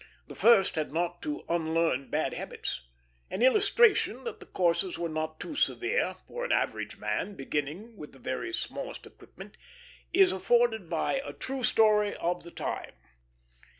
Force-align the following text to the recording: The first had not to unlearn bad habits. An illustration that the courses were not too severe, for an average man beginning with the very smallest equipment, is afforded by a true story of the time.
The 0.25 0.33
first 0.33 0.73
had 0.77 0.91
not 0.91 1.21
to 1.21 1.43
unlearn 1.47 2.09
bad 2.09 2.33
habits. 2.33 2.81
An 3.29 3.43
illustration 3.43 4.23
that 4.23 4.39
the 4.39 4.47
courses 4.47 4.97
were 4.97 5.07
not 5.07 5.39
too 5.39 5.55
severe, 5.55 6.15
for 6.27 6.43
an 6.43 6.51
average 6.51 6.97
man 6.97 7.35
beginning 7.35 7.95
with 7.97 8.11
the 8.11 8.17
very 8.17 8.51
smallest 8.51 9.05
equipment, 9.05 9.57
is 10.11 10.31
afforded 10.31 10.89
by 10.89 11.21
a 11.23 11.33
true 11.33 11.61
story 11.61 12.15
of 12.15 12.41
the 12.41 12.49
time. 12.49 12.93